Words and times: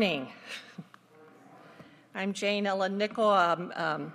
Morning. 0.00 0.28
I'm 2.14 2.32
Jane 2.32 2.68
Ellen 2.68 2.98
Nickel, 2.98 3.28
um, 3.28 3.72
um, 3.74 4.12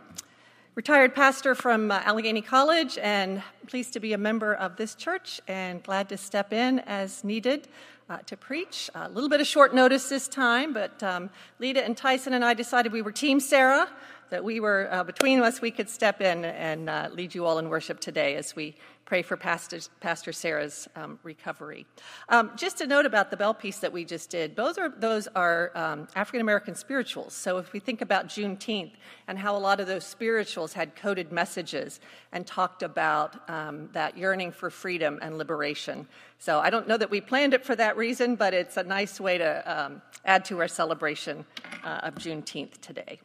retired 0.76 1.14
pastor 1.14 1.56
from 1.56 1.92
uh, 1.92 2.00
Allegheny 2.06 2.42
College, 2.42 2.98
and 3.00 3.44
pleased 3.68 3.92
to 3.92 4.00
be 4.00 4.14
a 4.14 4.18
member 4.18 4.54
of 4.54 4.78
this 4.78 4.96
church 4.96 5.42
and 5.46 5.84
glad 5.84 6.08
to 6.08 6.16
step 6.16 6.54
in 6.54 6.80
as 6.80 7.26
needed 7.26 7.68
uh, 8.10 8.20
to 8.28 8.38
preach. 8.38 8.90
A 8.96 9.10
little 9.10 9.28
bit 9.30 9.42
of 9.42 9.48
short 9.48 9.76
notice 9.76 10.08
this 10.08 10.30
time, 10.30 10.72
but 10.72 11.04
um, 11.04 11.30
Lita 11.60 11.84
and 11.84 11.98
Tyson 11.98 12.34
and 12.34 12.46
I 12.46 12.54
decided 12.54 12.94
we 12.94 13.02
were 13.02 13.12
Team 13.12 13.42
Sarah, 13.42 13.90
that 14.30 14.42
we 14.42 14.62
were, 14.62 14.88
uh, 14.90 15.04
between 15.04 15.42
us, 15.42 15.60
we 15.60 15.70
could 15.70 15.90
step 15.90 16.22
in 16.22 16.46
and 16.46 16.90
uh, 16.90 17.10
lead 17.12 17.36
you 17.36 17.46
all 17.46 17.60
in 17.60 17.68
worship 17.68 18.00
today 18.00 18.36
as 18.36 18.56
we 18.56 18.74
pray 19.06 19.22
for 19.22 19.36
Pastor, 19.36 19.80
Pastor 20.00 20.32
Sarah's 20.32 20.88
um, 20.96 21.20
recovery. 21.24 21.86
Um, 22.30 22.52
just 22.56 22.82
a 22.82 22.88
note 22.88 23.06
about 23.06 23.32
the 23.32 23.38
bell 23.38 23.54
piece 23.54 23.80
that 23.80 23.92
we 23.92 24.06
just 24.06 24.30
did. 24.30 24.56
Those 24.56 24.78
are, 24.78 24.90
those 24.90 25.28
are 25.36 25.72
um, 25.76 26.08
African 26.16 26.42
American 26.42 26.76
spirituals. 26.76 27.34
So 27.34 27.58
if 27.58 27.74
we 27.74 27.80
think 27.80 28.02
about 28.02 28.28
Juneteenth 28.28 28.94
and 29.28 29.38
how 29.38 29.56
a 29.56 29.60
lot 29.60 29.80
of 29.80 29.88
those 29.88 30.06
spirituals 30.06 30.74
had 30.74 30.96
coded 30.96 31.32
messages 31.32 32.00
and 32.32 32.48
talked 32.48 32.84
about 32.84 33.50
um, 33.50 33.90
that 33.94 34.18
yearning 34.18 34.52
for 34.52 34.70
freedom 34.70 35.20
and 35.22 35.38
liberation. 35.38 36.08
So 36.40 36.60
I 36.60 36.70
don't 36.70 36.88
know 36.88 36.98
that 36.98 37.10
we 37.10 37.22
planned 37.22 37.54
it 37.54 37.64
for 37.66 37.76
that 37.76 37.98
reason, 37.98 38.36
but 38.36 38.54
it's 38.54 38.78
a 38.78 38.84
nice 38.84 39.20
way 39.20 39.38
to 39.38 39.84
um, 39.86 40.02
add 40.26 40.46
to 40.46 40.60
our 40.60 40.68
celebration 40.68 41.46
uh, 41.84 42.00
of 42.04 42.16
Juneteenth 42.16 42.80
today. 42.82 43.20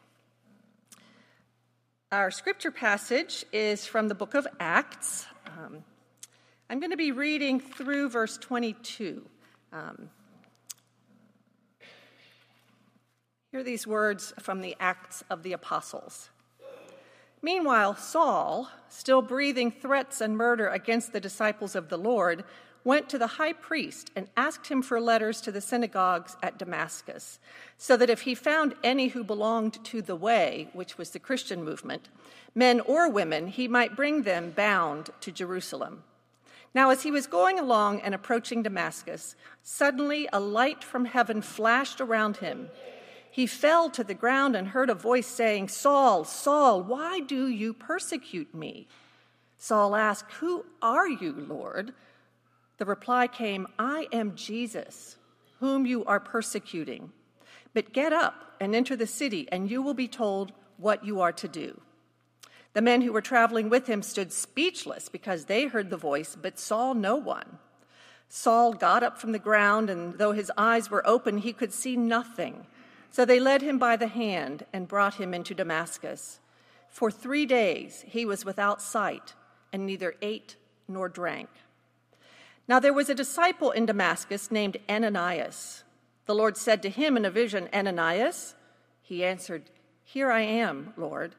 Our 2.10 2.30
scripture 2.30 2.70
passage 2.70 3.44
is 3.52 3.84
from 3.84 4.08
the 4.08 4.14
book 4.14 4.34
of 4.34 4.46
Acts. 4.58 5.26
Um, 5.58 5.82
I'm 6.70 6.78
going 6.78 6.92
to 6.92 6.96
be 6.96 7.10
reading 7.10 7.58
through 7.58 8.10
verse 8.10 8.38
22. 8.38 9.26
Um, 9.72 10.08
hear 13.50 13.64
these 13.64 13.84
words 13.84 14.32
from 14.38 14.60
the 14.60 14.76
Acts 14.78 15.24
of 15.28 15.42
the 15.42 15.52
Apostles. 15.52 16.30
Meanwhile, 17.42 17.96
Saul, 17.96 18.68
still 18.88 19.20
breathing 19.20 19.72
threats 19.72 20.20
and 20.20 20.36
murder 20.36 20.68
against 20.68 21.12
the 21.12 21.20
disciples 21.20 21.74
of 21.74 21.88
the 21.88 21.98
Lord, 21.98 22.44
went 22.84 23.08
to 23.08 23.18
the 23.18 23.26
high 23.26 23.52
priest 23.52 24.10
and 24.16 24.28
asked 24.36 24.68
him 24.68 24.82
for 24.82 25.00
letters 25.00 25.40
to 25.40 25.52
the 25.52 25.60
synagogues 25.60 26.36
at 26.42 26.58
Damascus, 26.58 27.38
so 27.76 27.96
that 27.96 28.10
if 28.10 28.22
he 28.22 28.34
found 28.34 28.74
any 28.82 29.08
who 29.08 29.22
belonged 29.24 29.84
to 29.84 30.00
the 30.02 30.16
Way, 30.16 30.68
which 30.72 30.96
was 30.96 31.10
the 31.10 31.18
Christian 31.18 31.64
movement, 31.64 32.08
men 32.54 32.80
or 32.80 33.08
women, 33.10 33.48
he 33.48 33.68
might 33.68 33.96
bring 33.96 34.22
them 34.22 34.50
bound 34.50 35.10
to 35.20 35.32
Jerusalem. 35.32 36.02
Now, 36.74 36.90
as 36.90 37.02
he 37.02 37.10
was 37.10 37.26
going 37.26 37.58
along 37.58 38.00
and 38.00 38.14
approaching 38.14 38.62
Damascus, 38.62 39.34
suddenly 39.62 40.28
a 40.32 40.40
light 40.40 40.84
from 40.84 41.06
heaven 41.06 41.42
flashed 41.42 42.00
around 42.00 42.38
him. 42.38 42.68
He 43.30 43.46
fell 43.46 43.90
to 43.90 44.04
the 44.04 44.14
ground 44.14 44.56
and 44.56 44.68
heard 44.68 44.90
a 44.90 44.94
voice 44.94 45.26
saying, 45.26 45.68
Saul, 45.68 46.24
Saul, 46.24 46.82
why 46.82 47.20
do 47.20 47.48
you 47.48 47.72
persecute 47.72 48.54
me? 48.54 48.86
Saul 49.58 49.96
asked, 49.96 50.32
Who 50.34 50.64
are 50.82 51.08
you, 51.08 51.32
Lord? 51.32 51.94
The 52.78 52.86
reply 52.86 53.26
came, 53.26 53.66
I 53.78 54.06
am 54.12 54.34
Jesus, 54.34 55.16
whom 55.60 55.84
you 55.84 56.04
are 56.04 56.20
persecuting. 56.20 57.12
But 57.74 57.92
get 57.92 58.12
up 58.12 58.54
and 58.60 58.74
enter 58.74 58.96
the 58.96 59.06
city, 59.06 59.48
and 59.52 59.70
you 59.70 59.82
will 59.82 59.94
be 59.94 60.08
told 60.08 60.52
what 60.76 61.04
you 61.04 61.20
are 61.20 61.32
to 61.32 61.48
do. 61.48 61.80
The 62.72 62.82
men 62.82 63.02
who 63.02 63.12
were 63.12 63.20
traveling 63.20 63.68
with 63.68 63.88
him 63.88 64.02
stood 64.02 64.32
speechless 64.32 65.08
because 65.08 65.44
they 65.44 65.66
heard 65.66 65.90
the 65.90 65.96
voice, 65.96 66.36
but 66.40 66.58
saw 66.58 66.92
no 66.92 67.16
one. 67.16 67.58
Saul 68.28 68.72
got 68.74 69.02
up 69.02 69.18
from 69.18 69.32
the 69.32 69.38
ground, 69.38 69.90
and 69.90 70.16
though 70.18 70.32
his 70.32 70.52
eyes 70.56 70.90
were 70.90 71.06
open, 71.06 71.38
he 71.38 71.52
could 71.52 71.72
see 71.72 71.96
nothing. 71.96 72.66
So 73.10 73.24
they 73.24 73.40
led 73.40 73.62
him 73.62 73.78
by 73.78 73.96
the 73.96 74.06
hand 74.06 74.66
and 74.72 74.86
brought 74.86 75.14
him 75.14 75.34
into 75.34 75.54
Damascus. 75.54 76.40
For 76.88 77.10
three 77.10 77.46
days 77.46 78.04
he 78.06 78.24
was 78.24 78.44
without 78.44 78.82
sight 78.82 79.34
and 79.72 79.86
neither 79.86 80.14
ate 80.22 80.56
nor 80.86 81.08
drank. 81.08 81.48
Now 82.68 82.78
there 82.78 82.92
was 82.92 83.08
a 83.08 83.14
disciple 83.14 83.70
in 83.70 83.86
Damascus 83.86 84.50
named 84.50 84.76
Ananias. 84.90 85.84
The 86.26 86.34
Lord 86.34 86.58
said 86.58 86.82
to 86.82 86.90
him 86.90 87.16
in 87.16 87.24
a 87.24 87.30
vision, 87.30 87.70
Ananias? 87.72 88.54
He 89.00 89.24
answered, 89.24 89.70
Here 90.04 90.30
I 90.30 90.42
am, 90.42 90.92
Lord. 90.98 91.34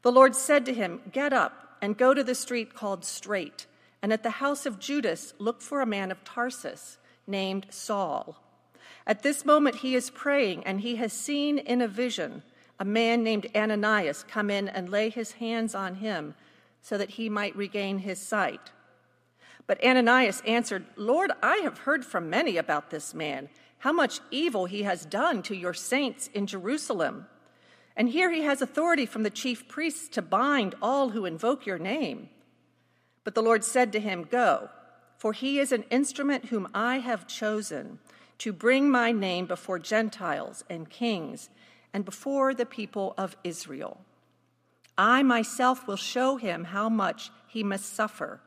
The 0.00 0.10
Lord 0.10 0.34
said 0.34 0.64
to 0.64 0.74
him, 0.74 1.02
Get 1.12 1.34
up 1.34 1.76
and 1.82 1.98
go 1.98 2.14
to 2.14 2.24
the 2.24 2.34
street 2.34 2.74
called 2.74 3.04
Straight, 3.04 3.66
and 4.00 4.10
at 4.10 4.22
the 4.22 4.30
house 4.30 4.64
of 4.64 4.78
Judas 4.78 5.34
look 5.38 5.60
for 5.60 5.82
a 5.82 5.86
man 5.86 6.10
of 6.10 6.24
Tarsus 6.24 6.96
named 7.26 7.66
Saul. 7.68 8.36
At 9.06 9.22
this 9.22 9.44
moment 9.44 9.76
he 9.76 9.94
is 9.94 10.08
praying, 10.08 10.64
and 10.64 10.80
he 10.80 10.96
has 10.96 11.12
seen 11.12 11.58
in 11.58 11.82
a 11.82 11.88
vision 11.88 12.42
a 12.78 12.86
man 12.86 13.22
named 13.22 13.48
Ananias 13.54 14.24
come 14.26 14.50
in 14.50 14.68
and 14.68 14.88
lay 14.88 15.10
his 15.10 15.32
hands 15.32 15.74
on 15.74 15.96
him 15.96 16.34
so 16.80 16.96
that 16.96 17.10
he 17.10 17.28
might 17.28 17.54
regain 17.54 17.98
his 17.98 18.18
sight. 18.18 18.72
But 19.66 19.82
Ananias 19.82 20.42
answered, 20.46 20.84
Lord, 20.96 21.32
I 21.42 21.56
have 21.58 21.78
heard 21.78 22.04
from 22.04 22.28
many 22.28 22.56
about 22.56 22.90
this 22.90 23.14
man, 23.14 23.48
how 23.78 23.92
much 23.92 24.20
evil 24.30 24.66
he 24.66 24.82
has 24.82 25.06
done 25.06 25.42
to 25.42 25.56
your 25.56 25.74
saints 25.74 26.28
in 26.34 26.46
Jerusalem. 26.46 27.26
And 27.96 28.08
here 28.08 28.30
he 28.30 28.42
has 28.42 28.60
authority 28.60 29.06
from 29.06 29.22
the 29.22 29.30
chief 29.30 29.68
priests 29.68 30.08
to 30.08 30.22
bind 30.22 30.74
all 30.82 31.10
who 31.10 31.24
invoke 31.24 31.64
your 31.64 31.78
name. 31.78 32.28
But 33.22 33.34
the 33.34 33.42
Lord 33.42 33.64
said 33.64 33.92
to 33.92 34.00
him, 34.00 34.24
Go, 34.30 34.68
for 35.16 35.32
he 35.32 35.58
is 35.58 35.72
an 35.72 35.84
instrument 35.90 36.46
whom 36.46 36.68
I 36.74 36.98
have 36.98 37.26
chosen 37.26 37.98
to 38.38 38.52
bring 38.52 38.90
my 38.90 39.12
name 39.12 39.46
before 39.46 39.78
Gentiles 39.78 40.64
and 40.68 40.90
kings 40.90 41.48
and 41.92 42.04
before 42.04 42.52
the 42.52 42.66
people 42.66 43.14
of 43.16 43.36
Israel. 43.44 44.00
I 44.98 45.22
myself 45.22 45.86
will 45.86 45.96
show 45.96 46.36
him 46.36 46.64
how 46.64 46.88
much 46.88 47.30
he 47.46 47.62
must 47.62 47.94
suffer 47.94 48.40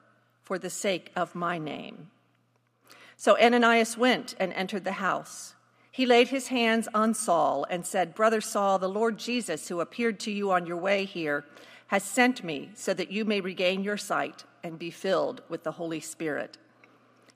for 0.47 0.57
the 0.57 0.69
sake 0.69 1.11
of 1.13 1.35
my 1.35 1.57
name. 1.57 2.09
So 3.17 3.37
Ananias 3.37 3.97
went 3.97 4.33
and 4.39 4.53
entered 4.53 4.85
the 4.85 4.93
house. 4.93 5.55
He 5.91 6.05
laid 6.05 6.29
his 6.29 6.47
hands 6.47 6.87
on 6.93 7.13
Saul 7.13 7.65
and 7.69 7.85
said, 7.85 8.15
Brother 8.15 8.39
Saul, 8.39 8.79
the 8.79 8.87
Lord 8.87 9.17
Jesus, 9.17 9.67
who 9.67 9.81
appeared 9.81 10.21
to 10.21 10.31
you 10.31 10.49
on 10.51 10.65
your 10.65 10.77
way 10.77 11.03
here, 11.03 11.43
has 11.87 12.01
sent 12.01 12.45
me 12.45 12.69
so 12.75 12.93
that 12.93 13.11
you 13.11 13.25
may 13.25 13.41
regain 13.41 13.83
your 13.83 13.97
sight 13.97 14.45
and 14.63 14.79
be 14.79 14.89
filled 14.89 15.41
with 15.49 15.63
the 15.63 15.73
Holy 15.73 15.99
Spirit. 15.99 16.57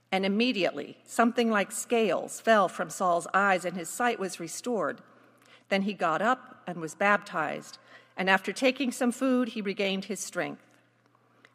And 0.10 0.26
immediately 0.26 0.98
something 1.04 1.52
like 1.52 1.74
scales 1.74 2.40
fell 2.40 2.70
from 2.70 2.90
Saul's 2.90 3.28
eyes, 3.34 3.66
and 3.66 3.76
his 3.76 3.90
sight 3.90 4.22
was 4.22 4.40
restored. 4.40 5.02
Then 5.68 5.82
he 5.82 5.94
got 5.94 6.22
up 6.22 6.62
and 6.66 6.80
was 6.80 6.96
baptized, 6.96 7.78
and 8.16 8.30
after 8.30 8.54
taking 8.54 8.94
some 8.94 9.12
food, 9.12 9.50
he 9.50 9.62
regained 9.62 10.06
his 10.06 10.22
strength. 10.22 10.64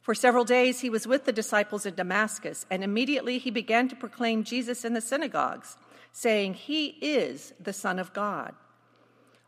For 0.06 0.14
several 0.14 0.44
days 0.44 0.82
he 0.82 0.88
was 0.88 1.04
with 1.04 1.24
the 1.24 1.32
disciples 1.32 1.84
in 1.84 1.96
Damascus, 1.96 2.64
and 2.70 2.84
immediately 2.84 3.38
he 3.38 3.50
began 3.50 3.88
to 3.88 3.96
proclaim 3.96 4.44
Jesus 4.44 4.84
in 4.84 4.94
the 4.94 5.00
synagogues, 5.00 5.76
saying, 6.12 6.54
He 6.54 6.96
is 7.00 7.52
the 7.58 7.72
Son 7.72 7.98
of 7.98 8.12
God. 8.12 8.54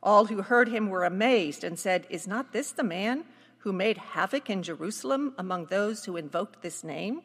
All 0.03 0.25
who 0.25 0.43
heard 0.43 0.67
him 0.67 0.89
were 0.89 1.05
amazed 1.05 1.63
and 1.63 1.79
said, 1.79 2.09
Is 2.11 2.27
not 2.27 2.53
this 2.53 2.73
the 2.73 2.83
man 2.83 3.23
who 3.59 3.73
made 3.73 3.99
havoc 3.99 4.51
in 4.51 4.65
Jerusalem 4.65 5.33
among 5.39 5.67
those 5.67 6.07
who 6.07 6.17
invoked 6.17 6.61
this 6.61 6.83
name? 6.83 7.23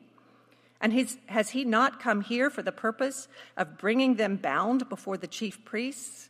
And 0.79 0.93
his, 0.93 1.17
has 1.25 1.49
he 1.49 1.65
not 1.65 1.99
come 1.99 2.21
here 2.21 2.51
for 2.51 2.61
the 2.61 2.71
purpose 2.71 3.27
of 3.57 3.79
bringing 3.79 4.13
them 4.13 4.35
bound 4.35 4.87
before 4.89 5.17
the 5.17 5.25
chief 5.25 5.65
priests? 5.65 6.29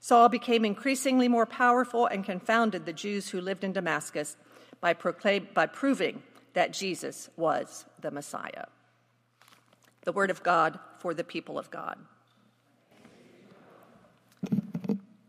Saul 0.00 0.30
became 0.30 0.64
increasingly 0.64 1.28
more 1.28 1.44
powerful 1.44 2.06
and 2.06 2.24
confounded 2.24 2.86
the 2.86 2.94
Jews 2.94 3.28
who 3.28 3.40
lived 3.42 3.64
in 3.64 3.74
Damascus 3.74 4.38
by, 4.80 4.92
proclaim, 4.92 5.48
by 5.54 5.66
proving 5.66 6.22
that 6.54 6.72
Jesus 6.72 7.28
was 7.36 7.84
the 8.00 8.10
Messiah. 8.10 8.66
The 10.04 10.12
word 10.12 10.30
of 10.30 10.42
God 10.42 10.78
for 10.98 11.14
the 11.14 11.24
people 11.24 11.58
of 11.58 11.70
God. 11.70 11.98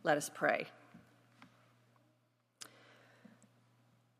Let 0.03 0.17
us 0.17 0.29
pray. 0.33 0.67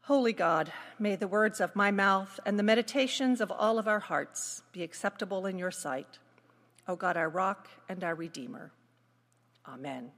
Holy 0.02 0.34
God, 0.34 0.72
may 1.00 1.16
the 1.16 1.28
words 1.28 1.60
of 1.60 1.76
my 1.76 1.92
mouth 1.92 2.40
and 2.46 2.58
the 2.58 2.64
meditations 2.64 3.42
of 3.42 3.52
all 3.52 3.78
of 3.78 3.88
our 3.88 4.00
hearts 4.00 4.64
be 4.72 4.82
acceptable 4.82 5.46
in 5.46 5.58
your 5.58 5.72
sight. 5.72 6.20
O 6.88 6.96
God, 6.96 7.18
our 7.18 7.30
rock 7.30 7.68
and 7.90 8.04
our 8.04 8.16
redeemer. 8.16 8.72
Amen. 9.68 10.12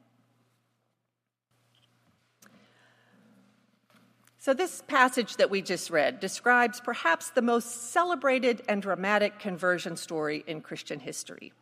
So, 4.49 4.55
this 4.55 4.81
passage 4.87 5.35
that 5.35 5.51
we 5.51 5.61
just 5.61 5.91
read 5.91 6.19
describes 6.19 6.81
perhaps 6.81 7.29
the 7.29 7.41
most 7.43 7.91
celebrated 7.91 8.63
and 8.67 8.81
dramatic 8.81 9.37
conversion 9.37 9.95
story 9.95 10.43
in 10.47 10.61
Christian 10.61 10.99
history. 10.99 11.53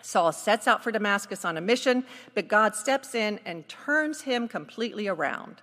Saul 0.00 0.30
sets 0.30 0.68
out 0.68 0.84
for 0.84 0.92
Damascus 0.92 1.44
on 1.44 1.56
a 1.56 1.60
mission, 1.60 2.04
but 2.32 2.46
God 2.46 2.76
steps 2.76 3.16
in 3.16 3.40
and 3.44 3.66
turns 3.68 4.20
him 4.20 4.46
completely 4.46 5.08
around. 5.08 5.60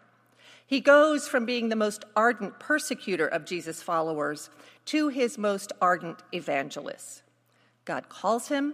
He 0.68 0.81
goes 0.81 1.25
from 1.25 1.45
being 1.45 1.69
the 1.69 1.77
most 1.77 2.03
ardent 2.18 2.59
persecutor 2.59 3.27
of 3.27 3.45
Jesus' 3.45 3.81
followers 3.81 4.50
to 4.88 5.07
his 5.07 5.38
most 5.38 5.71
ardent 5.81 6.21
evangelist. 6.33 7.24
God 7.86 8.09
calls 8.09 8.50
him, 8.50 8.74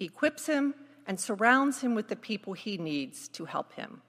equips 0.00 0.46
him, 0.46 0.74
and 1.06 1.20
surrounds 1.20 1.80
him 1.80 1.94
with 1.94 2.08
the 2.08 2.16
people 2.16 2.54
he 2.54 2.76
needs 2.76 3.28
to 3.28 3.44
help 3.44 3.74
him. 3.74 4.02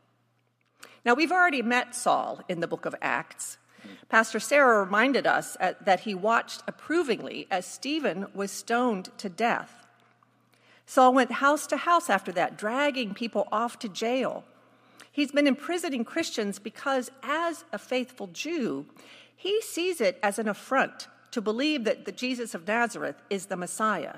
Now, 1.06 1.14
we've 1.14 1.32
already 1.32 1.62
met 1.62 1.94
Saul 1.94 2.42
in 2.50 2.62
the 2.62 2.68
book 2.68 2.86
of 2.88 2.96
Acts. 3.00 3.60
Pastor 4.10 4.40
Sarah 4.40 4.84
reminded 4.84 5.28
us 5.28 5.56
that 5.60 6.00
he 6.00 6.16
watched 6.16 6.64
approvingly 6.68 7.48
as 7.52 7.68
Stephen 7.68 8.26
was 8.34 8.50
stoned 8.50 9.10
to 9.20 9.30
death. 9.30 9.86
Saul 10.88 11.14
went 11.14 11.34
house 11.34 11.68
to 11.68 11.78
house 11.78 12.10
after 12.10 12.32
that, 12.32 12.58
dragging 12.58 13.14
people 13.14 13.48
off 13.52 13.78
to 13.80 13.88
jail. 13.90 14.44
He's 15.12 15.32
been 15.32 15.46
imprisoning 15.46 16.06
Christians 16.06 16.58
because, 16.58 17.12
as 17.22 17.66
a 17.72 17.78
faithful 17.78 18.28
Jew, 18.28 18.88
he 19.36 19.62
sees 19.62 20.02
it 20.02 20.20
as 20.24 20.40
an 20.40 20.48
affront 20.48 21.08
to 21.32 21.42
believe 21.42 21.84
that 21.84 22.06
the 22.06 22.12
Jesus 22.12 22.56
of 22.56 22.68
Nazareth 22.68 23.22
is 23.30 23.46
the 23.46 23.56
Messiah. 23.56 24.18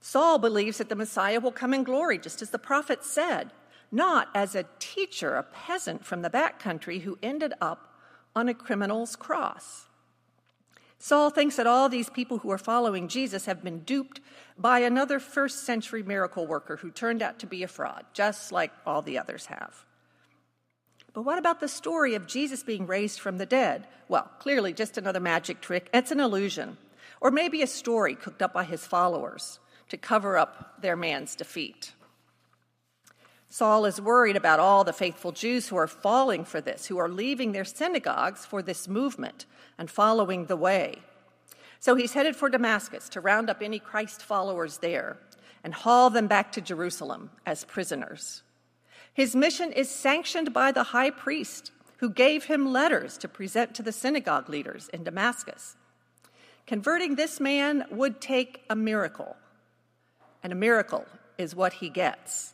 Saul 0.00 0.38
believes 0.38 0.78
that 0.78 0.88
the 0.88 0.96
Messiah 0.96 1.40
will 1.40 1.52
come 1.52 1.74
in 1.74 1.84
glory, 1.84 2.18
just 2.18 2.40
as 2.40 2.50
the 2.50 2.58
prophet 2.58 3.04
said, 3.04 3.50
not 3.94 4.28
as 4.34 4.54
a 4.54 4.66
teacher, 4.78 5.36
a 5.36 5.42
peasant 5.44 6.04
from 6.04 6.22
the 6.22 6.30
backcountry 6.30 7.02
who 7.02 7.18
ended 7.22 7.54
up 7.60 7.94
on 8.34 8.48
a 8.48 8.54
criminal's 8.54 9.14
cross. 9.14 9.86
Saul 10.98 11.30
thinks 11.30 11.56
that 11.56 11.66
all 11.66 11.88
these 11.88 12.10
people 12.10 12.38
who 12.38 12.50
are 12.50 12.58
following 12.58 13.08
Jesus 13.08 13.46
have 13.46 13.62
been 13.62 13.80
duped 13.80 14.20
by 14.58 14.80
another 14.80 15.20
first 15.20 15.64
century 15.64 16.02
miracle 16.02 16.46
worker 16.46 16.76
who 16.76 16.90
turned 16.90 17.22
out 17.22 17.38
to 17.38 17.46
be 17.46 17.62
a 17.62 17.68
fraud, 17.68 18.04
just 18.12 18.50
like 18.50 18.72
all 18.84 19.02
the 19.02 19.18
others 19.18 19.46
have. 19.46 19.84
But 21.12 21.22
what 21.22 21.38
about 21.38 21.60
the 21.60 21.68
story 21.68 22.14
of 22.14 22.26
Jesus 22.26 22.64
being 22.64 22.86
raised 22.86 23.20
from 23.20 23.38
the 23.38 23.46
dead? 23.46 23.86
Well, 24.08 24.30
clearly 24.40 24.72
just 24.72 24.98
another 24.98 25.20
magic 25.20 25.60
trick. 25.60 25.88
It's 25.94 26.10
an 26.10 26.20
illusion. 26.20 26.78
Or 27.20 27.30
maybe 27.30 27.62
a 27.62 27.66
story 27.68 28.16
cooked 28.16 28.42
up 28.42 28.52
by 28.52 28.64
his 28.64 28.84
followers 28.84 29.60
to 29.90 29.96
cover 29.96 30.36
up 30.36 30.80
their 30.82 30.96
man's 30.96 31.36
defeat. 31.36 31.92
Saul 33.54 33.84
is 33.84 34.00
worried 34.00 34.34
about 34.34 34.58
all 34.58 34.82
the 34.82 34.92
faithful 34.92 35.30
Jews 35.30 35.68
who 35.68 35.76
are 35.76 35.86
falling 35.86 36.44
for 36.44 36.60
this, 36.60 36.86
who 36.86 36.98
are 36.98 37.08
leaving 37.08 37.52
their 37.52 37.64
synagogues 37.64 38.44
for 38.44 38.62
this 38.62 38.88
movement 38.88 39.46
and 39.78 39.88
following 39.88 40.46
the 40.46 40.56
way. 40.56 40.96
So 41.78 41.94
he's 41.94 42.14
headed 42.14 42.34
for 42.34 42.48
Damascus 42.48 43.08
to 43.10 43.20
round 43.20 43.48
up 43.48 43.62
any 43.62 43.78
Christ 43.78 44.24
followers 44.24 44.78
there 44.78 45.18
and 45.62 45.72
haul 45.72 46.10
them 46.10 46.26
back 46.26 46.50
to 46.50 46.60
Jerusalem 46.60 47.30
as 47.46 47.62
prisoners. 47.62 48.42
His 49.12 49.36
mission 49.36 49.70
is 49.70 49.88
sanctioned 49.88 50.52
by 50.52 50.72
the 50.72 50.82
high 50.82 51.10
priest, 51.10 51.70
who 51.98 52.10
gave 52.10 52.46
him 52.46 52.72
letters 52.72 53.16
to 53.18 53.28
present 53.28 53.72
to 53.76 53.84
the 53.84 53.92
synagogue 53.92 54.48
leaders 54.48 54.88
in 54.88 55.04
Damascus. 55.04 55.76
Converting 56.66 57.14
this 57.14 57.38
man 57.38 57.84
would 57.88 58.20
take 58.20 58.64
a 58.68 58.74
miracle, 58.74 59.36
and 60.42 60.52
a 60.52 60.56
miracle 60.56 61.06
is 61.38 61.54
what 61.54 61.74
he 61.74 61.88
gets. 61.88 62.53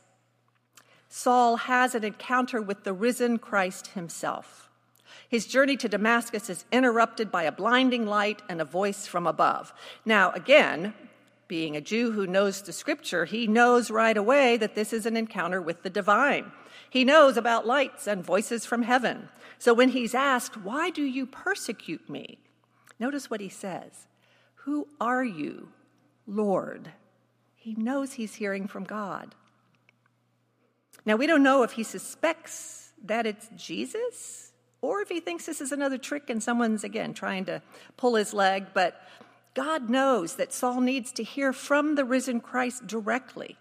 Saul 1.13 1.57
has 1.57 1.93
an 1.93 2.05
encounter 2.05 2.61
with 2.61 2.85
the 2.85 2.93
risen 2.93 3.37
Christ 3.37 3.87
himself. 3.87 4.69
His 5.27 5.45
journey 5.45 5.75
to 5.75 5.89
Damascus 5.89 6.49
is 6.49 6.63
interrupted 6.71 7.29
by 7.29 7.43
a 7.43 7.51
blinding 7.51 8.05
light 8.05 8.41
and 8.47 8.61
a 8.61 8.65
voice 8.65 9.05
from 9.07 9.27
above. 9.27 9.73
Now, 10.05 10.31
again, 10.31 10.93
being 11.49 11.75
a 11.75 11.81
Jew 11.81 12.11
who 12.11 12.25
knows 12.25 12.61
the 12.61 12.71
scripture, 12.71 13.25
he 13.25 13.45
knows 13.45 13.91
right 13.91 14.15
away 14.15 14.55
that 14.55 14.73
this 14.73 14.93
is 14.93 15.05
an 15.05 15.17
encounter 15.17 15.61
with 15.61 15.83
the 15.83 15.89
divine. 15.89 16.53
He 16.89 17.03
knows 17.03 17.35
about 17.35 17.67
lights 17.67 18.07
and 18.07 18.23
voices 18.23 18.65
from 18.65 18.83
heaven. 18.83 19.27
So 19.59 19.73
when 19.73 19.89
he's 19.89 20.15
asked, 20.15 20.55
Why 20.55 20.89
do 20.89 21.03
you 21.03 21.25
persecute 21.25 22.09
me? 22.09 22.39
Notice 23.01 23.29
what 23.29 23.41
he 23.41 23.49
says 23.49 24.07
Who 24.63 24.87
are 25.01 25.25
you, 25.25 25.73
Lord? 26.25 26.93
He 27.57 27.75
knows 27.75 28.13
he's 28.13 28.35
hearing 28.35 28.65
from 28.65 28.85
God. 28.85 29.35
Now, 31.05 31.15
we 31.15 31.27
don't 31.27 31.43
know 31.43 31.63
if 31.63 31.71
he 31.71 31.83
suspects 31.83 32.91
that 33.05 33.25
it's 33.25 33.49
Jesus 33.55 34.51
or 34.81 35.01
if 35.01 35.09
he 35.09 35.19
thinks 35.19 35.45
this 35.45 35.61
is 35.61 35.71
another 35.71 35.97
trick 35.97 36.29
and 36.29 36.41
someone's, 36.41 36.83
again, 36.83 37.13
trying 37.13 37.45
to 37.45 37.61
pull 37.97 38.15
his 38.15 38.33
leg, 38.33 38.67
but 38.73 39.01
God 39.53 39.89
knows 39.89 40.35
that 40.35 40.53
Saul 40.53 40.81
needs 40.81 41.11
to 41.13 41.23
hear 41.23 41.53
from 41.53 41.95
the 41.95 42.05
risen 42.05 42.39
Christ 42.39 42.87
directly. 42.87 43.57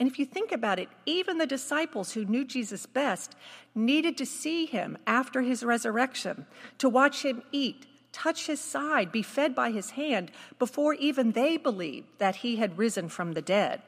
And 0.00 0.08
if 0.08 0.18
you 0.18 0.24
think 0.24 0.52
about 0.52 0.78
it, 0.78 0.88
even 1.06 1.38
the 1.38 1.46
disciples 1.46 2.12
who 2.12 2.24
knew 2.24 2.44
Jesus 2.44 2.86
best 2.86 3.34
needed 3.74 4.16
to 4.18 4.26
see 4.26 4.64
him 4.64 4.96
after 5.06 5.42
his 5.42 5.64
resurrection, 5.64 6.46
to 6.78 6.88
watch 6.88 7.24
him 7.24 7.42
eat, 7.50 7.86
touch 8.12 8.46
his 8.46 8.60
side, 8.60 9.10
be 9.10 9.22
fed 9.22 9.54
by 9.54 9.70
his 9.70 9.90
hand, 9.90 10.30
before 10.58 10.94
even 10.94 11.32
they 11.32 11.56
believed 11.56 12.06
that 12.18 12.36
he 12.36 12.56
had 12.56 12.78
risen 12.78 13.08
from 13.08 13.32
the 13.32 13.42
dead. 13.42 13.82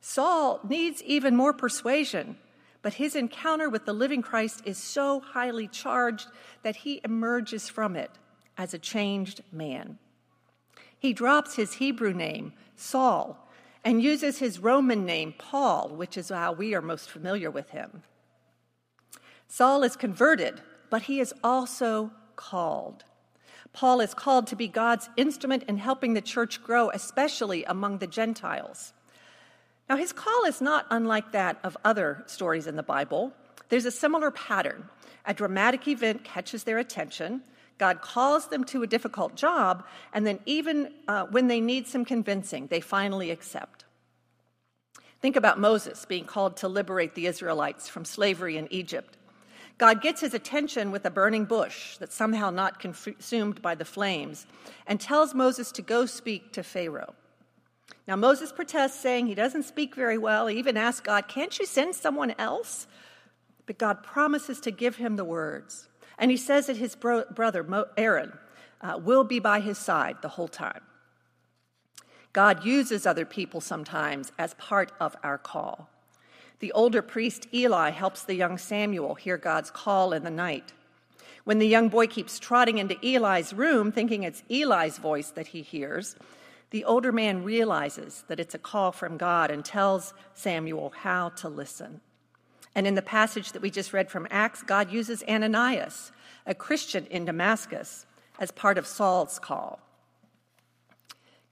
Saul 0.00 0.60
needs 0.66 1.02
even 1.02 1.36
more 1.36 1.52
persuasion, 1.52 2.36
but 2.82 2.94
his 2.94 3.14
encounter 3.14 3.68
with 3.68 3.84
the 3.84 3.92
living 3.92 4.22
Christ 4.22 4.62
is 4.64 4.78
so 4.78 5.20
highly 5.20 5.68
charged 5.68 6.28
that 6.62 6.76
he 6.76 7.00
emerges 7.04 7.68
from 7.68 7.96
it 7.96 8.10
as 8.56 8.72
a 8.72 8.78
changed 8.78 9.42
man. 9.52 9.98
He 10.98 11.12
drops 11.12 11.54
his 11.54 11.74
Hebrew 11.74 12.12
name, 12.12 12.52
Saul, 12.76 13.48
and 13.84 14.02
uses 14.02 14.38
his 14.38 14.58
Roman 14.58 15.04
name, 15.04 15.34
Paul, 15.38 15.90
which 15.90 16.16
is 16.16 16.28
how 16.28 16.52
we 16.52 16.74
are 16.74 16.82
most 16.82 17.10
familiar 17.10 17.50
with 17.50 17.70
him. 17.70 18.02
Saul 19.48 19.82
is 19.82 19.96
converted, 19.96 20.60
but 20.90 21.02
he 21.02 21.20
is 21.20 21.34
also 21.42 22.10
called. 22.36 23.04
Paul 23.72 24.00
is 24.00 24.14
called 24.14 24.46
to 24.48 24.56
be 24.56 24.68
God's 24.68 25.08
instrument 25.16 25.64
in 25.68 25.78
helping 25.78 26.14
the 26.14 26.20
church 26.20 26.62
grow, 26.62 26.90
especially 26.90 27.64
among 27.64 27.98
the 27.98 28.06
Gentiles. 28.06 28.92
Now, 29.90 29.96
his 29.96 30.12
call 30.12 30.44
is 30.44 30.60
not 30.60 30.86
unlike 30.88 31.32
that 31.32 31.58
of 31.64 31.76
other 31.84 32.22
stories 32.26 32.68
in 32.68 32.76
the 32.76 32.82
Bible. 32.82 33.32
There's 33.70 33.86
a 33.86 33.90
similar 33.90 34.30
pattern. 34.30 34.88
A 35.26 35.34
dramatic 35.34 35.88
event 35.88 36.22
catches 36.22 36.62
their 36.62 36.78
attention, 36.78 37.42
God 37.76 38.00
calls 38.00 38.48
them 38.48 38.62
to 38.66 38.84
a 38.84 38.86
difficult 38.86 39.34
job, 39.34 39.84
and 40.12 40.24
then, 40.24 40.38
even 40.46 40.92
uh, 41.08 41.24
when 41.30 41.48
they 41.48 41.60
need 41.60 41.88
some 41.88 42.04
convincing, 42.04 42.68
they 42.68 42.80
finally 42.80 43.30
accept. 43.30 43.84
Think 45.20 45.34
about 45.34 45.58
Moses 45.58 46.04
being 46.04 46.24
called 46.24 46.58
to 46.58 46.68
liberate 46.68 47.14
the 47.14 47.26
Israelites 47.26 47.88
from 47.88 48.04
slavery 48.04 48.58
in 48.58 48.68
Egypt. 48.70 49.16
God 49.78 50.02
gets 50.02 50.20
his 50.20 50.34
attention 50.34 50.92
with 50.92 51.04
a 51.04 51.10
burning 51.10 51.46
bush 51.46 51.96
that's 51.96 52.14
somehow 52.14 52.50
not 52.50 52.78
consumed 52.78 53.60
by 53.60 53.74
the 53.74 53.84
flames 53.84 54.46
and 54.86 55.00
tells 55.00 55.34
Moses 55.34 55.72
to 55.72 55.82
go 55.82 56.06
speak 56.06 56.52
to 56.52 56.62
Pharaoh. 56.62 57.14
Now, 58.06 58.16
Moses 58.16 58.52
protests, 58.52 58.98
saying 58.98 59.26
he 59.26 59.34
doesn't 59.34 59.62
speak 59.64 59.94
very 59.94 60.18
well. 60.18 60.46
He 60.46 60.58
even 60.58 60.76
asks 60.76 61.00
God, 61.00 61.28
Can't 61.28 61.58
you 61.58 61.66
send 61.66 61.94
someone 61.94 62.34
else? 62.38 62.86
But 63.66 63.78
God 63.78 64.02
promises 64.02 64.60
to 64.60 64.70
give 64.70 64.96
him 64.96 65.16
the 65.16 65.24
words. 65.24 65.88
And 66.18 66.30
he 66.30 66.36
says 66.36 66.66
that 66.66 66.76
his 66.76 66.96
bro- 66.96 67.24
brother, 67.30 67.86
Aaron, 67.96 68.32
uh, 68.80 68.98
will 69.02 69.24
be 69.24 69.38
by 69.38 69.60
his 69.60 69.78
side 69.78 70.16
the 70.22 70.28
whole 70.28 70.48
time. 70.48 70.82
God 72.32 72.64
uses 72.64 73.06
other 73.06 73.24
people 73.24 73.60
sometimes 73.60 74.32
as 74.38 74.54
part 74.54 74.92
of 75.00 75.16
our 75.22 75.38
call. 75.38 75.88
The 76.60 76.72
older 76.72 77.02
priest 77.02 77.48
Eli 77.54 77.90
helps 77.90 78.22
the 78.22 78.34
young 78.34 78.58
Samuel 78.58 79.14
hear 79.14 79.36
God's 79.36 79.70
call 79.70 80.12
in 80.12 80.24
the 80.24 80.30
night. 80.30 80.72
When 81.44 81.58
the 81.58 81.66
young 81.66 81.88
boy 81.88 82.06
keeps 82.06 82.38
trotting 82.38 82.78
into 82.78 82.98
Eli's 83.04 83.54
room, 83.54 83.90
thinking 83.90 84.22
it's 84.22 84.42
Eli's 84.50 84.98
voice 84.98 85.30
that 85.30 85.48
he 85.48 85.62
hears, 85.62 86.16
the 86.70 86.84
older 86.84 87.12
man 87.12 87.42
realizes 87.42 88.24
that 88.28 88.40
it's 88.40 88.54
a 88.54 88.58
call 88.58 88.92
from 88.92 89.16
God 89.16 89.50
and 89.50 89.64
tells 89.64 90.14
Samuel 90.34 90.92
how 90.96 91.30
to 91.30 91.48
listen. 91.48 92.00
And 92.74 92.86
in 92.86 92.94
the 92.94 93.02
passage 93.02 93.52
that 93.52 93.62
we 93.62 93.70
just 93.70 93.92
read 93.92 94.10
from 94.10 94.28
Acts, 94.30 94.62
God 94.62 94.92
uses 94.92 95.24
Ananias, 95.28 96.12
a 96.46 96.54
Christian 96.54 97.06
in 97.06 97.24
Damascus, 97.24 98.06
as 98.38 98.50
part 98.52 98.78
of 98.78 98.86
Saul's 98.86 99.38
call. 99.38 99.80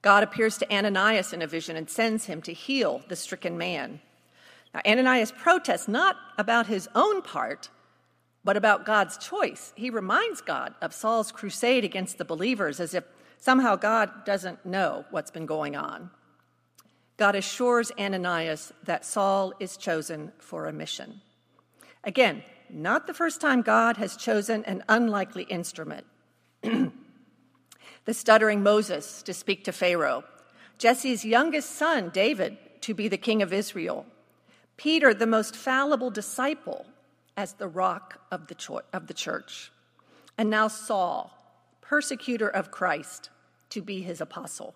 God 0.01 0.23
appears 0.23 0.57
to 0.59 0.73
Ananias 0.75 1.33
in 1.33 1.43
a 1.43 1.47
vision 1.47 1.77
and 1.77 1.91
sends 1.91 2.27
him 2.27 2.41
to 2.43 2.53
heal 2.53 3.03
the 3.09 3.17
stricken 3.17 3.59
man. 3.59 4.01
Now, 4.73 4.81
Ananias 4.87 5.33
protests 5.37 5.89
not 5.89 6.17
about 6.39 6.69
his 6.69 6.89
own 6.95 7.23
part, 7.23 7.69
but 8.45 8.57
about 8.57 8.87
God's 8.87 9.19
choice. 9.19 9.73
He 9.75 9.91
reminds 9.91 10.41
God 10.41 10.75
of 10.81 10.95
Saul's 10.95 11.33
crusade 11.33 11.85
against 11.85 12.17
the 12.17 12.25
believers 12.25 12.79
as 12.79 12.95
if 12.95 13.05
somehow 13.39 13.77
God 13.77 14.25
doesn't 14.25 14.67
know 14.67 15.05
what's 15.11 15.31
been 15.31 15.47
going 15.47 15.77
on. 15.77 16.11
God 17.17 17.35
assures 17.35 17.91
Ananias 17.99 18.73
that 18.85 19.05
Saul 19.05 19.53
is 19.59 19.77
chosen 19.77 20.33
for 20.39 20.67
a 20.67 20.73
mission. 20.73 21.21
Again, 22.05 22.43
not 22.71 23.07
the 23.07 23.15
first 23.15 23.41
time 23.41 23.63
God 23.63 23.97
has 23.97 24.17
chosen 24.17 24.65
an 24.65 24.85
unlikely 24.89 25.45
instrument. 25.45 26.07
the 26.63 28.15
stuttering 28.15 28.63
Moses 28.63 29.23
to 29.23 29.35
speak 29.35 29.65
to 29.65 29.73
Pharaoh, 29.73 30.25
Jesse's 30.79 31.25
youngest 31.25 31.71
son, 31.71 32.11
David, 32.11 32.57
to 32.83 32.95
be 32.95 33.09
the 33.09 33.19
king 33.19 33.43
of 33.43 33.53
Israel, 33.53 34.07
Peter, 34.77 35.13
the 35.13 35.27
most 35.27 35.57
fallible 35.57 36.11
disciple, 36.11 36.87
as 37.37 37.55
the 37.55 37.69
rock 37.69 38.21
of 38.31 38.47
the, 38.47 38.55
cho- 38.55 38.83
of 38.93 39.07
the 39.09 39.15
church, 39.15 39.73
and 40.37 40.49
now 40.49 40.69
Saul, 40.69 41.38
persecutor 41.89 42.49
of 42.49 42.71
Christ, 42.71 43.31
to 43.71 43.81
be 43.81 44.03
his 44.03 44.21
apostle. 44.21 44.75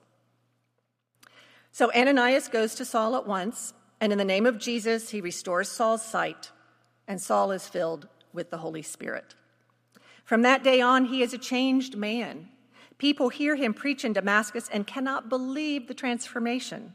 So 1.71 1.93
Ananias 1.93 2.49
goes 2.49 2.75
to 2.77 2.87
Saul 2.87 3.17
at 3.17 3.27
once, 3.27 3.75
and 4.01 4.13
in 4.13 4.19
the 4.19 4.25
name 4.25 4.47
of 4.47 4.59
Jesus, 4.59 5.11
he 5.11 5.21
restores 5.21 5.69
Saul's 5.69 6.03
sight, 6.03 6.51
and 7.07 7.21
Saul 7.21 7.51
is 7.51 7.69
filled 7.69 8.09
with 8.33 8.49
the 8.49 8.57
Holy 8.59 8.81
Spirit. 8.81 9.35
From 10.25 10.41
that 10.43 10.65
day 10.65 10.81
on, 10.81 11.05
he 11.05 11.23
is 11.23 11.35
a 11.35 11.39
changed 11.39 11.99
man. 11.99 12.49
People 12.97 13.29
hear 13.29 13.57
him 13.57 13.75
preach 13.75 14.07
in 14.07 14.15
Damascus 14.15 14.71
and 14.73 14.87
cannot 14.87 15.29
believe 15.29 15.89
the 15.89 15.95
transformation. 15.95 16.95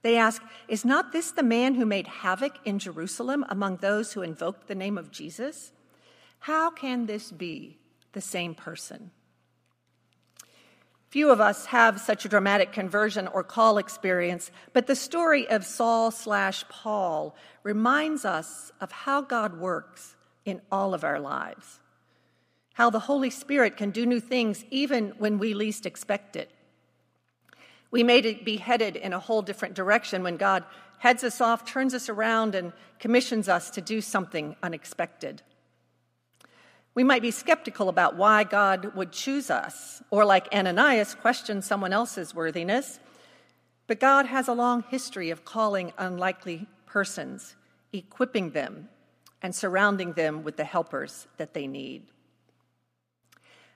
They 0.00 0.16
ask, 0.16 0.42
Is 0.66 0.82
not 0.82 1.12
this 1.12 1.30
the 1.30 1.42
man 1.42 1.74
who 1.74 1.84
made 1.84 2.06
havoc 2.06 2.54
in 2.64 2.78
Jerusalem 2.78 3.44
among 3.50 3.78
those 3.78 4.14
who 4.14 4.22
invoked 4.22 4.66
the 4.66 4.74
name 4.74 4.96
of 4.96 5.10
Jesus? 5.10 5.72
How 6.38 6.70
can 6.70 7.04
this 7.04 7.30
be 7.30 7.76
the 8.12 8.22
same 8.22 8.54
person? 8.54 9.10
Few 11.16 11.30
of 11.30 11.40
us 11.40 11.64
have 11.64 11.98
such 11.98 12.26
a 12.26 12.28
dramatic 12.28 12.72
conversion 12.72 13.26
or 13.26 13.42
call 13.42 13.78
experience, 13.78 14.50
but 14.74 14.86
the 14.86 14.94
story 14.94 15.48
of 15.48 15.64
Saul 15.64 16.10
slash 16.10 16.62
Paul 16.68 17.34
reminds 17.62 18.26
us 18.26 18.70
of 18.82 18.92
how 18.92 19.22
God 19.22 19.58
works 19.58 20.14
in 20.44 20.60
all 20.70 20.92
of 20.92 21.04
our 21.04 21.18
lives, 21.18 21.80
how 22.74 22.90
the 22.90 22.98
Holy 22.98 23.30
Spirit 23.30 23.78
can 23.78 23.92
do 23.92 24.04
new 24.04 24.20
things 24.20 24.66
even 24.70 25.14
when 25.16 25.38
we 25.38 25.54
least 25.54 25.86
expect 25.86 26.36
it. 26.36 26.50
We 27.90 28.02
may 28.02 28.20
be 28.20 28.58
headed 28.58 28.94
in 28.94 29.14
a 29.14 29.18
whole 29.18 29.40
different 29.40 29.74
direction 29.74 30.22
when 30.22 30.36
God 30.36 30.64
heads 30.98 31.24
us 31.24 31.40
off, 31.40 31.64
turns 31.64 31.94
us 31.94 32.10
around, 32.10 32.54
and 32.54 32.74
commissions 32.98 33.48
us 33.48 33.70
to 33.70 33.80
do 33.80 34.02
something 34.02 34.54
unexpected. 34.62 35.40
We 36.96 37.04
might 37.04 37.20
be 37.20 37.30
skeptical 37.30 37.90
about 37.90 38.16
why 38.16 38.42
God 38.44 38.94
would 38.94 39.12
choose 39.12 39.50
us, 39.50 40.02
or 40.10 40.24
like 40.24 40.48
Ananias, 40.50 41.14
question 41.14 41.60
someone 41.60 41.92
else's 41.92 42.34
worthiness. 42.34 42.98
But 43.86 44.00
God 44.00 44.24
has 44.24 44.48
a 44.48 44.54
long 44.54 44.82
history 44.88 45.28
of 45.28 45.44
calling 45.44 45.92
unlikely 45.98 46.66
persons, 46.86 47.54
equipping 47.92 48.52
them, 48.52 48.88
and 49.42 49.54
surrounding 49.54 50.14
them 50.14 50.42
with 50.42 50.56
the 50.56 50.64
helpers 50.64 51.26
that 51.36 51.52
they 51.52 51.66
need. 51.66 52.06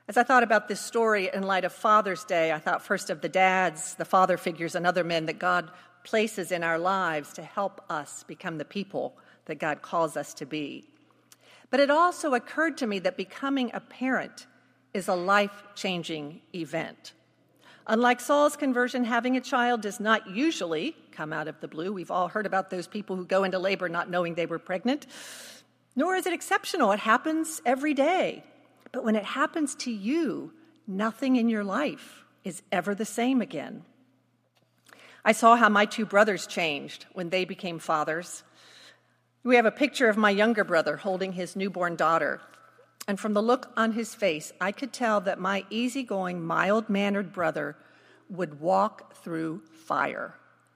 As 0.09 0.17
I 0.17 0.23
thought 0.23 0.43
about 0.43 0.67
this 0.67 0.81
story 0.81 1.29
in 1.33 1.43
light 1.43 1.67
of 1.67 1.75
Father's 1.75 2.25
Day, 2.25 2.53
I 2.53 2.59
thought 2.59 2.83
first 2.83 3.11
of 3.11 3.21
the 3.21 3.29
dads, 3.29 3.97
the 3.97 4.07
father 4.07 4.39
figures, 4.39 4.75
and 4.75 4.87
other 4.87 5.05
men 5.05 5.27
that 5.27 5.39
God 5.39 5.71
places 6.05 6.50
in 6.50 6.65
our 6.65 6.79
lives 6.79 7.35
to 7.35 7.43
help 7.43 7.85
us 7.91 8.23
become 8.23 8.57
the 8.57 8.65
people 8.65 9.19
that 9.45 9.59
God 9.59 9.83
calls 9.83 10.17
us 10.17 10.33
to 10.35 10.47
be. 10.47 10.87
But 11.71 11.81
it 11.81 11.91
also 11.91 12.35
occurred 12.35 12.77
to 12.79 12.87
me 12.87 12.99
that 13.00 13.17
becoming 13.17 13.71
a 13.73 13.81
parent 13.81 14.47
is 14.93 15.09
a 15.09 15.15
life 15.15 15.62
changing 15.75 16.41
event. 16.55 17.12
Unlike 17.87 18.21
Saul's 18.21 18.57
conversion, 18.57 19.05
having 19.05 19.37
a 19.37 19.41
child 19.41 19.81
does 19.81 20.00
not 20.00 20.29
usually 20.31 20.97
come 21.12 21.33
out 21.33 21.49
of 21.49 21.61
the 21.61 21.69
blue. 21.69 21.93
We've 21.93 22.11
all 22.11 22.29
heard 22.29 22.47
about 22.47 22.71
those 22.71 22.87
people 22.87 23.17
who 23.17 23.25
go 23.25 23.45
into 23.45 23.59
labor 23.59 23.89
not 23.89 24.11
knowing 24.11 24.35
they 24.35 24.47
were 24.47 24.59
pregnant. 24.59 25.07
Nor 25.97 26.17
is 26.17 26.27
it 26.27 26.33
exceptional, 26.33 26.93
it 26.93 27.00
happens 27.00 27.61
every 27.65 27.95
day. 27.95 28.45
But 28.93 29.05
when 29.05 29.17
it 29.17 29.25
happens 29.25 29.75
to 29.77 29.91
you, 29.91 30.53
nothing 30.87 31.37
in 31.37 31.49
your 31.49 31.65
life 31.65 32.25
is 32.45 32.62
ever 32.71 32.95
the 32.95 33.05
same 33.05 33.41
again. 33.41 33.85
I 35.25 35.33
saw 35.33 35.57
how 35.57 35.69
my 35.69 35.85
two 35.85 36.07
brothers 36.07 36.47
changed 36.47 37.07
when 37.12 37.31
they 37.31 37.45
became 37.45 37.79
fathers. 37.79 38.43
We 39.43 39.57
have 39.57 39.67
a 39.67 39.71
picture 39.71 40.09
of 40.09 40.19
my 40.19 40.31
younger 40.31 40.65
brother 40.65 40.99
holding 40.99 41.33
his 41.33 41.57
newborn 41.57 41.97
daughter. 41.97 42.41
And 43.09 43.19
from 43.19 43.33
the 43.33 43.43
look 43.43 43.73
on 43.77 43.93
his 43.93 44.15
face, 44.15 44.53
I 44.61 44.71
could 44.71 44.93
tell 44.93 45.21
that 45.23 45.41
my 45.41 45.65
easygoing, 45.71 46.43
mild 46.43 46.91
mannered 46.91 47.33
brother 47.33 47.77
would 48.29 48.61
walk 48.61 49.15
through 49.17 49.63
fire 49.73 50.35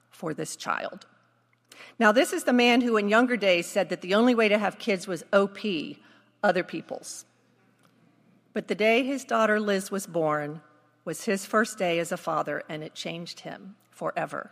for 0.09 0.33
this 0.33 0.55
child. 0.55 1.05
Now, 1.99 2.11
this 2.11 2.33
is 2.33 2.43
the 2.43 2.53
man 2.53 2.81
who, 2.81 2.97
in 2.97 3.07
younger 3.07 3.37
days, 3.37 3.67
said 3.67 3.89
that 3.89 4.01
the 4.01 4.15
only 4.15 4.33
way 4.33 4.49
to 4.49 4.57
have 4.57 4.79
kids 4.79 5.07
was 5.07 5.23
OP, 5.31 5.59
other 6.43 6.63
people's. 6.63 7.25
But 8.53 8.67
the 8.67 8.75
day 8.75 9.03
his 9.03 9.25
daughter 9.25 9.59
Liz 9.59 9.91
was 9.91 10.07
born 10.07 10.61
was 11.03 11.25
his 11.25 11.45
first 11.45 11.77
day 11.77 11.99
as 11.99 12.11
a 12.11 12.17
father, 12.17 12.63
and 12.67 12.81
it 12.81 12.95
changed 12.95 13.41
him 13.41 13.75
forever. 13.91 14.51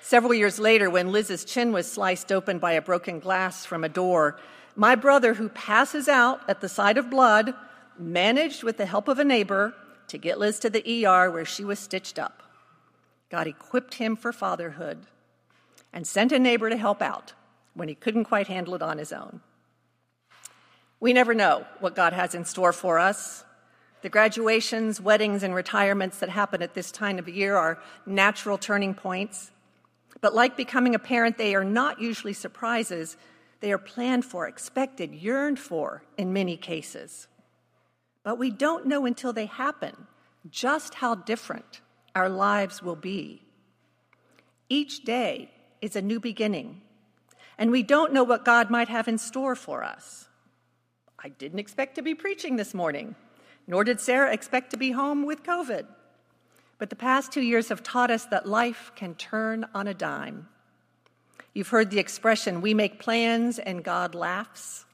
Several 0.00 0.34
years 0.34 0.58
later, 0.58 0.88
when 0.88 1.12
Liz's 1.12 1.44
chin 1.44 1.72
was 1.72 1.90
sliced 1.90 2.30
open 2.30 2.58
by 2.58 2.72
a 2.72 2.82
broken 2.82 3.18
glass 3.18 3.64
from 3.64 3.82
a 3.82 3.88
door, 3.88 4.38
my 4.76 4.94
brother, 4.94 5.34
who 5.34 5.48
passes 5.48 6.08
out 6.08 6.40
at 6.48 6.60
the 6.60 6.68
sight 6.68 6.98
of 6.98 7.10
blood, 7.10 7.54
managed, 7.98 8.62
with 8.62 8.76
the 8.76 8.86
help 8.86 9.08
of 9.08 9.18
a 9.18 9.24
neighbor, 9.24 9.74
to 10.08 10.18
get 10.18 10.38
Liz 10.38 10.58
to 10.60 10.70
the 10.70 11.06
ER 11.06 11.30
where 11.30 11.44
she 11.44 11.64
was 11.64 11.78
stitched 11.78 12.18
up. 12.18 12.42
God 13.30 13.46
equipped 13.46 13.94
him 13.94 14.16
for 14.16 14.32
fatherhood 14.32 15.06
and 15.92 16.06
sent 16.06 16.30
a 16.30 16.38
neighbor 16.38 16.70
to 16.70 16.76
help 16.76 17.02
out 17.02 17.32
when 17.74 17.88
he 17.88 17.94
couldn't 17.94 18.24
quite 18.24 18.46
handle 18.46 18.74
it 18.74 18.82
on 18.82 18.98
his 18.98 19.12
own. 19.12 19.40
We 21.00 21.12
never 21.12 21.34
know 21.34 21.66
what 21.80 21.96
God 21.96 22.12
has 22.12 22.34
in 22.34 22.44
store 22.44 22.72
for 22.72 22.98
us. 22.98 23.44
The 24.02 24.08
graduations, 24.08 25.00
weddings, 25.00 25.42
and 25.42 25.54
retirements 25.54 26.18
that 26.18 26.28
happen 26.28 26.62
at 26.62 26.74
this 26.74 26.92
time 26.92 27.18
of 27.18 27.28
year 27.28 27.56
are 27.56 27.78
natural 28.04 28.56
turning 28.56 28.94
points. 28.94 29.50
But 30.26 30.34
like 30.34 30.56
becoming 30.56 30.96
a 30.96 30.98
parent, 30.98 31.38
they 31.38 31.54
are 31.54 31.62
not 31.62 32.00
usually 32.00 32.32
surprises. 32.32 33.16
They 33.60 33.70
are 33.70 33.78
planned 33.78 34.24
for, 34.24 34.48
expected, 34.48 35.14
yearned 35.14 35.60
for 35.60 36.02
in 36.18 36.32
many 36.32 36.56
cases. 36.56 37.28
But 38.24 38.36
we 38.36 38.50
don't 38.50 38.86
know 38.86 39.06
until 39.06 39.32
they 39.32 39.46
happen 39.46 40.08
just 40.50 40.94
how 40.94 41.14
different 41.14 41.80
our 42.16 42.28
lives 42.28 42.82
will 42.82 42.96
be. 42.96 43.44
Each 44.68 45.04
day 45.04 45.48
is 45.80 45.94
a 45.94 46.02
new 46.02 46.18
beginning, 46.18 46.80
and 47.56 47.70
we 47.70 47.84
don't 47.84 48.12
know 48.12 48.24
what 48.24 48.44
God 48.44 48.68
might 48.68 48.88
have 48.88 49.06
in 49.06 49.18
store 49.18 49.54
for 49.54 49.84
us. 49.84 50.26
I 51.22 51.28
didn't 51.28 51.60
expect 51.60 51.94
to 51.94 52.02
be 52.02 52.16
preaching 52.16 52.56
this 52.56 52.74
morning, 52.74 53.14
nor 53.68 53.84
did 53.84 54.00
Sarah 54.00 54.32
expect 54.32 54.72
to 54.72 54.76
be 54.76 54.90
home 54.90 55.24
with 55.24 55.44
COVID. 55.44 55.86
But 56.78 56.90
the 56.90 56.96
past 56.96 57.32
two 57.32 57.40
years 57.40 57.68
have 57.68 57.82
taught 57.82 58.10
us 58.10 58.26
that 58.26 58.46
life 58.46 58.92
can 58.94 59.14
turn 59.14 59.66
on 59.74 59.88
a 59.88 59.94
dime. 59.94 60.48
You've 61.54 61.68
heard 61.68 61.90
the 61.90 61.98
expression, 61.98 62.60
we 62.60 62.74
make 62.74 62.98
plans 62.98 63.58
and 63.58 63.82
God 63.82 64.14
laughs. 64.14 64.84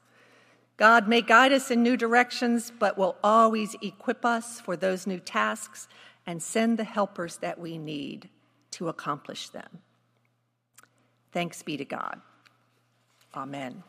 God 0.76 1.08
may 1.08 1.20
guide 1.20 1.52
us 1.52 1.70
in 1.70 1.82
new 1.82 1.96
directions, 1.96 2.72
but 2.76 2.96
will 2.96 3.16
always 3.22 3.74
equip 3.82 4.24
us 4.24 4.60
for 4.60 4.76
those 4.76 5.06
new 5.06 5.18
tasks 5.18 5.88
and 6.26 6.42
send 6.42 6.78
the 6.78 6.84
helpers 6.84 7.36
that 7.38 7.58
we 7.58 7.78
need 7.78 8.28
to 8.72 8.88
accomplish 8.88 9.48
them. 9.48 9.80
Thanks 11.32 11.62
be 11.62 11.76
to 11.76 11.84
God. 11.84 12.20
Amen. 13.34 13.82